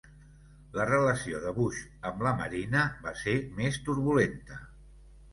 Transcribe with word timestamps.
La 0.75 0.85
relació 0.89 1.41
de 1.43 1.51
Bush 1.57 1.81
amb 2.11 2.23
la 2.27 2.31
marina 2.39 2.85
va 3.03 3.13
ser 3.19 3.35
més 3.59 3.77
turbulenta. 3.91 4.59